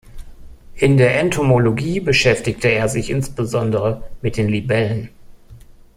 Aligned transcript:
In 0.73 0.97
der 0.97 1.19
Entomologie 1.19 1.99
beschäftigte 1.99 2.69
er 2.69 2.89
sich 2.89 3.11
insbesondere 3.11 4.09
mit 4.23 4.35
den 4.35 4.49
Libellen. 4.49 5.09